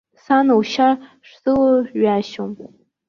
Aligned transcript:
Сан 0.23 0.47
лшьа 0.59 0.89
шсылоу 1.29 1.77
ҩашьом. 1.99 2.51